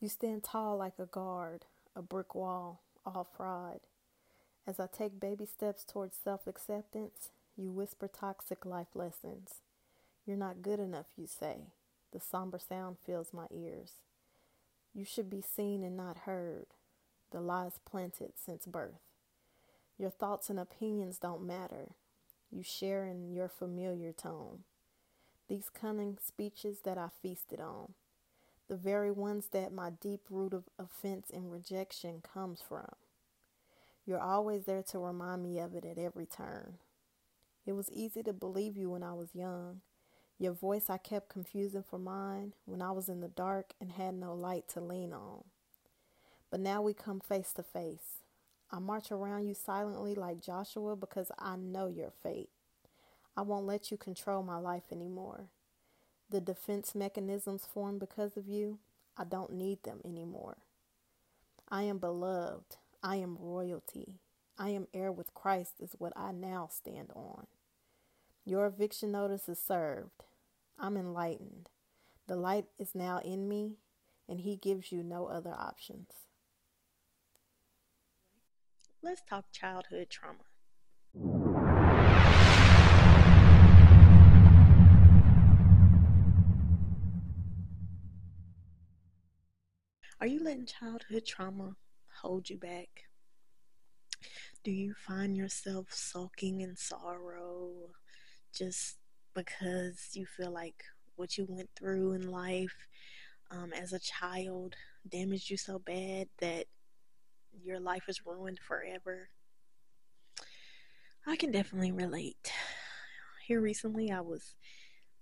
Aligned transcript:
You 0.00 0.08
stand 0.08 0.44
tall 0.44 0.76
like 0.76 0.98
a 1.00 1.06
guard, 1.06 1.64
a 1.96 2.02
brick 2.02 2.32
wall, 2.32 2.82
all 3.04 3.24
fraud. 3.36 3.80
As 4.64 4.78
I 4.78 4.86
take 4.86 5.18
baby 5.18 5.44
steps 5.44 5.82
towards 5.82 6.16
self 6.16 6.46
acceptance, 6.46 7.30
you 7.56 7.72
whisper 7.72 8.06
toxic 8.06 8.64
life 8.64 8.94
lessons. 8.94 9.54
You're 10.24 10.36
not 10.36 10.62
good 10.62 10.78
enough, 10.78 11.06
you 11.16 11.26
say. 11.26 11.72
The 12.12 12.20
somber 12.20 12.60
sound 12.60 12.98
fills 13.04 13.32
my 13.32 13.46
ears. 13.52 13.94
You 14.94 15.04
should 15.04 15.28
be 15.28 15.42
seen 15.42 15.82
and 15.82 15.96
not 15.96 16.18
heard. 16.18 16.66
The 17.32 17.40
lies 17.40 17.80
planted 17.84 18.34
since 18.36 18.66
birth. 18.66 19.00
Your 19.98 20.10
thoughts 20.10 20.48
and 20.48 20.60
opinions 20.60 21.18
don't 21.18 21.44
matter. 21.44 21.90
You 22.52 22.62
share 22.62 23.04
in 23.04 23.32
your 23.32 23.48
familiar 23.48 24.12
tone. 24.12 24.60
These 25.48 25.70
cunning 25.70 26.18
speeches 26.24 26.80
that 26.84 26.98
I 26.98 27.08
feasted 27.20 27.60
on 27.60 27.94
the 28.68 28.76
very 28.76 29.10
ones 29.10 29.48
that 29.52 29.72
my 29.72 29.90
deep 29.90 30.22
root 30.30 30.52
of 30.52 30.64
offense 30.78 31.30
and 31.32 31.50
rejection 31.50 32.22
comes 32.22 32.60
from. 32.66 32.88
You're 34.06 34.20
always 34.20 34.64
there 34.64 34.82
to 34.84 34.98
remind 34.98 35.42
me 35.42 35.58
of 35.58 35.74
it 35.74 35.84
at 35.84 35.98
every 35.98 36.26
turn. 36.26 36.74
It 37.66 37.72
was 37.72 37.90
easy 37.90 38.22
to 38.22 38.32
believe 38.32 38.76
you 38.76 38.90
when 38.90 39.02
I 39.02 39.12
was 39.12 39.34
young. 39.34 39.80
Your 40.38 40.52
voice 40.52 40.88
I 40.88 40.98
kept 40.98 41.28
confusing 41.28 41.82
for 41.82 41.98
mine 41.98 42.54
when 42.64 42.80
I 42.80 42.92
was 42.92 43.08
in 43.08 43.20
the 43.20 43.28
dark 43.28 43.72
and 43.80 43.92
had 43.92 44.14
no 44.14 44.34
light 44.34 44.68
to 44.68 44.80
lean 44.80 45.12
on. 45.12 45.44
But 46.50 46.60
now 46.60 46.80
we 46.80 46.94
come 46.94 47.20
face 47.20 47.52
to 47.54 47.62
face. 47.62 48.22
I 48.70 48.78
march 48.78 49.10
around 49.10 49.46
you 49.46 49.54
silently 49.54 50.14
like 50.14 50.40
Joshua 50.42 50.94
because 50.94 51.30
I 51.38 51.56
know 51.56 51.88
your 51.88 52.12
fate. 52.22 52.50
I 53.36 53.42
won't 53.42 53.66
let 53.66 53.90
you 53.90 53.96
control 53.96 54.42
my 54.42 54.58
life 54.58 54.84
anymore. 54.92 55.48
The 56.30 56.40
defense 56.40 56.94
mechanisms 56.94 57.66
formed 57.72 58.00
because 58.00 58.36
of 58.36 58.46
you, 58.46 58.78
I 59.16 59.24
don't 59.24 59.52
need 59.52 59.82
them 59.82 60.00
anymore. 60.04 60.58
I 61.68 61.82
am 61.84 61.98
beloved. 61.98 62.76
I 63.02 63.16
am 63.16 63.38
royalty. 63.40 64.20
I 64.58 64.70
am 64.70 64.88
heir 64.92 65.12
with 65.12 65.34
Christ, 65.34 65.74
is 65.80 65.94
what 65.98 66.12
I 66.16 66.32
now 66.32 66.68
stand 66.70 67.10
on. 67.14 67.46
Your 68.44 68.66
eviction 68.66 69.12
notice 69.12 69.48
is 69.48 69.58
served. 69.62 70.24
I'm 70.78 70.96
enlightened. 70.96 71.68
The 72.26 72.36
light 72.36 72.66
is 72.78 72.94
now 72.94 73.18
in 73.18 73.48
me, 73.48 73.76
and 74.28 74.40
He 74.40 74.56
gives 74.56 74.90
you 74.92 75.02
no 75.02 75.26
other 75.26 75.54
options. 75.56 76.08
Let's 79.02 79.22
talk 79.22 79.52
childhood 79.52 80.10
trauma. 80.10 80.47
You 90.28 90.42
letting 90.42 90.66
childhood 90.66 91.24
trauma 91.26 91.76
hold 92.20 92.50
you 92.50 92.58
back? 92.58 92.88
Do 94.62 94.70
you 94.70 94.94
find 94.94 95.36
yourself 95.36 95.86
sulking 95.90 96.60
in 96.60 96.76
sorrow 96.76 97.70
just 98.52 98.98
because 99.34 100.10
you 100.12 100.26
feel 100.26 100.50
like 100.50 100.84
what 101.16 101.38
you 101.38 101.46
went 101.48 101.70
through 101.76 102.12
in 102.12 102.30
life 102.30 102.86
um, 103.50 103.72
as 103.72 103.92
a 103.92 103.98
child 103.98 104.74
damaged 105.08 105.50
you 105.50 105.56
so 105.56 105.78
bad 105.78 106.28
that 106.40 106.66
your 107.64 107.80
life 107.80 108.04
is 108.08 108.26
ruined 108.26 108.58
forever? 108.58 109.30
I 111.26 111.36
can 111.36 111.52
definitely 111.52 111.92
relate. 111.92 112.52
Here 113.46 113.60
recently, 113.60 114.10
I 114.10 114.20
was 114.20 114.54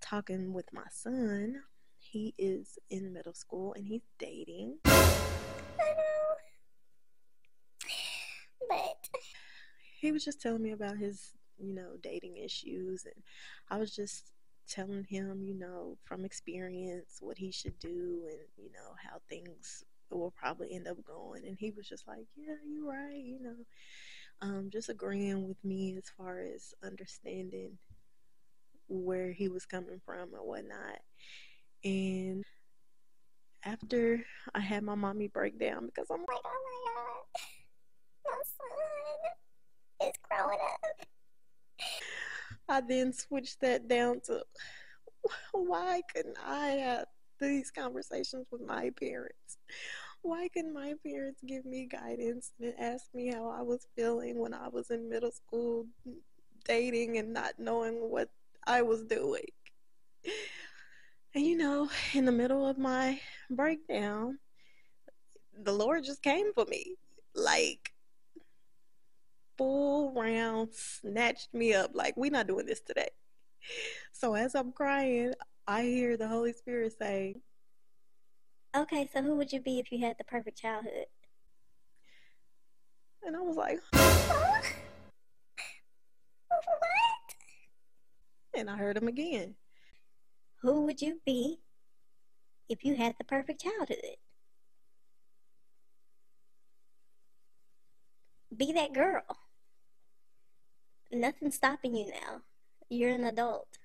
talking 0.00 0.52
with 0.52 0.72
my 0.72 0.86
son 0.90 1.62
he 2.12 2.34
is 2.36 2.78
in 2.90 3.10
middle 3.10 3.32
school 3.32 3.72
and 3.72 3.86
he's 3.86 4.02
dating. 4.18 4.76
I 4.84 5.14
know. 5.80 6.34
But 8.68 9.08
he 9.98 10.12
was 10.12 10.22
just 10.22 10.40
telling 10.40 10.62
me 10.62 10.72
about 10.72 10.98
his, 10.98 11.30
you 11.58 11.74
know, 11.74 11.92
dating 12.02 12.36
issues 12.36 13.06
and 13.06 13.24
I 13.70 13.78
was 13.78 13.96
just 13.96 14.32
telling 14.68 15.04
him, 15.04 15.42
you 15.42 15.54
know, 15.58 15.96
from 16.04 16.26
experience 16.26 17.16
what 17.20 17.38
he 17.38 17.50
should 17.50 17.78
do 17.78 18.24
and, 18.28 18.40
you 18.58 18.70
know, 18.72 18.94
how 19.02 19.18
things 19.30 19.82
will 20.10 20.34
probably 20.36 20.74
end 20.74 20.86
up 20.86 21.02
going 21.02 21.46
and 21.46 21.56
he 21.58 21.70
was 21.70 21.88
just 21.88 22.06
like, 22.06 22.26
Yeah, 22.36 22.56
you're 22.68 22.90
right, 22.90 23.24
you 23.24 23.40
know. 23.42 23.56
Um, 24.42 24.68
just 24.70 24.90
agreeing 24.90 25.48
with 25.48 25.64
me 25.64 25.96
as 25.96 26.10
far 26.14 26.40
as 26.40 26.74
understanding 26.84 27.78
where 28.88 29.32
he 29.32 29.48
was 29.48 29.64
coming 29.64 30.00
from 30.04 30.34
and 30.34 30.44
whatnot. 30.44 30.98
And 31.84 32.44
after 33.64 34.24
I 34.54 34.60
had 34.60 34.82
my 34.82 34.94
mommy 34.94 35.28
breakdown 35.28 35.86
because 35.86 36.08
I'm 36.10 36.20
like, 36.20 36.40
oh 36.44 36.60
my 36.64 36.92
god, 36.94 38.36
my 38.36 38.42
son 40.00 40.08
is 40.08 40.14
growing 40.28 40.58
up. 40.74 41.06
I 42.68 42.80
then 42.80 43.12
switched 43.12 43.60
that 43.60 43.88
down 43.88 44.20
to 44.26 44.42
why 45.52 46.02
couldn't 46.14 46.38
I 46.44 46.68
have 46.68 47.06
these 47.40 47.70
conversations 47.70 48.46
with 48.50 48.62
my 48.62 48.90
parents? 48.98 49.58
Why 50.22 50.48
couldn't 50.48 50.72
my 50.72 50.94
parents 51.04 51.42
give 51.44 51.64
me 51.64 51.88
guidance 51.90 52.52
and 52.60 52.74
ask 52.78 53.06
me 53.12 53.32
how 53.32 53.48
I 53.48 53.62
was 53.62 53.86
feeling 53.96 54.38
when 54.38 54.54
I 54.54 54.68
was 54.68 54.90
in 54.90 55.08
middle 55.10 55.32
school 55.32 55.86
dating 56.64 57.18
and 57.18 57.32
not 57.32 57.58
knowing 57.58 57.94
what 57.94 58.28
I 58.66 58.82
was 58.82 59.02
doing? 59.04 59.44
And 61.34 61.46
you 61.46 61.56
know, 61.56 61.88
in 62.14 62.24
the 62.26 62.32
middle 62.32 62.66
of 62.66 62.78
my 62.78 63.18
breakdown, 63.50 64.38
the 65.58 65.72
Lord 65.72 66.04
just 66.04 66.22
came 66.22 66.52
for 66.52 66.66
me. 66.66 66.96
Like, 67.34 67.92
full 69.56 70.12
round 70.12 70.74
snatched 70.74 71.54
me 71.54 71.72
up. 71.72 71.92
Like, 71.94 72.16
we're 72.16 72.30
not 72.30 72.46
doing 72.46 72.66
this 72.66 72.80
today. 72.80 73.08
So 74.12 74.34
as 74.34 74.54
I'm 74.54 74.72
crying, 74.72 75.32
I 75.66 75.82
hear 75.84 76.16
the 76.16 76.28
Holy 76.28 76.52
Spirit 76.52 76.92
say, 76.98 77.36
Okay, 78.76 79.08
so 79.12 79.22
who 79.22 79.36
would 79.36 79.52
you 79.52 79.60
be 79.60 79.78
if 79.78 79.92
you 79.92 79.98
had 79.98 80.16
the 80.18 80.24
perfect 80.24 80.58
childhood? 80.58 81.06
And 83.22 83.36
I 83.36 83.40
was 83.40 83.56
like, 83.56 83.78
What? 83.92 84.64
And 88.54 88.68
I 88.68 88.76
heard 88.76 88.96
him 88.98 89.08
again. 89.08 89.54
Who 90.62 90.82
would 90.82 91.02
you 91.02 91.20
be 91.26 91.58
if 92.68 92.84
you 92.84 92.94
had 92.94 93.16
the 93.18 93.24
perfect 93.24 93.62
childhood? 93.62 94.16
Be 98.56 98.72
that 98.72 98.92
girl. 98.92 99.24
Nothing's 101.10 101.56
stopping 101.56 101.96
you 101.96 102.06
now. 102.06 102.42
You're 102.88 103.10
an 103.10 103.24
adult. 103.24 103.78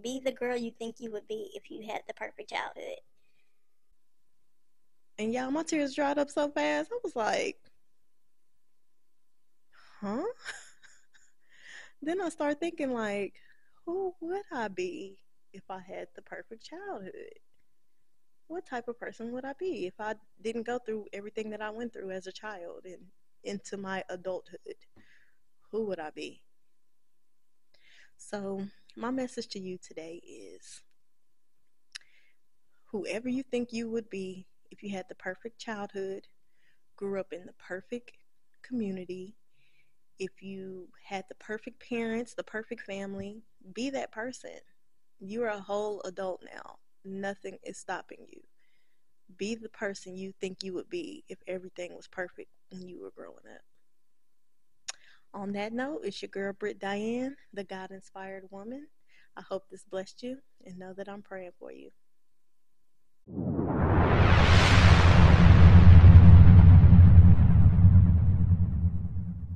Be 0.00 0.20
the 0.24 0.30
girl 0.30 0.56
you 0.56 0.70
think 0.70 0.96
you 0.98 1.10
would 1.10 1.26
be 1.26 1.50
if 1.54 1.68
you 1.68 1.86
had 1.86 2.02
the 2.06 2.14
perfect 2.14 2.50
childhood. 2.50 3.00
And 5.18 5.32
y'all, 5.32 5.50
my 5.50 5.62
tears 5.64 5.94
dried 5.94 6.18
up 6.18 6.30
so 6.30 6.48
fast. 6.50 6.90
I 6.92 6.98
was 7.02 7.16
like, 7.16 7.56
huh? 10.00 10.22
then 12.02 12.20
I 12.20 12.28
start 12.28 12.60
thinking, 12.60 12.92
like, 12.92 13.34
who 13.84 14.14
would 14.20 14.42
I 14.52 14.68
be? 14.68 15.18
If 15.54 15.62
I 15.70 15.80
had 15.80 16.08
the 16.14 16.22
perfect 16.22 16.64
childhood? 16.64 17.38
What 18.48 18.66
type 18.66 18.88
of 18.88 18.98
person 18.98 19.32
would 19.32 19.44
I 19.44 19.54
be 19.58 19.86
if 19.86 19.94
I 19.98 20.14
didn't 20.42 20.66
go 20.66 20.78
through 20.78 21.06
everything 21.12 21.48
that 21.50 21.62
I 21.62 21.70
went 21.70 21.94
through 21.94 22.10
as 22.10 22.26
a 22.26 22.32
child 22.32 22.82
and 22.84 23.06
into 23.44 23.78
my 23.78 24.04
adulthood? 24.10 24.76
Who 25.70 25.86
would 25.86 25.98
I 25.98 26.10
be? 26.10 26.42
So, 28.16 28.66
my 28.96 29.10
message 29.10 29.48
to 29.48 29.58
you 29.58 29.78
today 29.78 30.20
is 30.24 30.82
whoever 32.86 33.28
you 33.28 33.42
think 33.42 33.72
you 33.72 33.90
would 33.90 34.10
be 34.10 34.46
if 34.70 34.82
you 34.82 34.90
had 34.90 35.06
the 35.08 35.14
perfect 35.14 35.58
childhood, 35.58 36.26
grew 36.96 37.18
up 37.20 37.32
in 37.32 37.46
the 37.46 37.52
perfect 37.54 38.12
community, 38.62 39.36
if 40.18 40.42
you 40.42 40.88
had 41.04 41.24
the 41.28 41.34
perfect 41.36 41.82
parents, 41.88 42.34
the 42.34 42.44
perfect 42.44 42.82
family, 42.82 43.42
be 43.72 43.90
that 43.90 44.12
person. 44.12 44.58
You're 45.26 45.48
a 45.48 45.58
whole 45.58 46.02
adult 46.02 46.42
now. 46.54 46.76
Nothing 47.02 47.56
is 47.64 47.78
stopping 47.78 48.26
you. 48.28 48.42
Be 49.38 49.54
the 49.54 49.70
person 49.70 50.14
you 50.14 50.34
think 50.38 50.62
you 50.62 50.74
would 50.74 50.90
be 50.90 51.24
if 51.30 51.38
everything 51.46 51.96
was 51.96 52.06
perfect 52.06 52.50
when 52.70 52.86
you 52.86 53.00
were 53.00 53.12
growing 53.16 53.46
up. 53.50 53.62
On 55.32 55.50
that 55.52 55.72
note, 55.72 56.02
it's 56.04 56.20
your 56.20 56.28
girl 56.28 56.52
Britt 56.52 56.78
Diane, 56.78 57.36
the 57.54 57.64
God 57.64 57.90
inspired 57.90 58.44
woman. 58.50 58.86
I 59.34 59.40
hope 59.40 59.62
this 59.70 59.86
blessed 59.90 60.22
you 60.22 60.36
and 60.66 60.78
know 60.78 60.92
that 60.92 61.08
I'm 61.08 61.22
praying 61.22 61.52
for 61.58 61.72
you. 61.72 61.88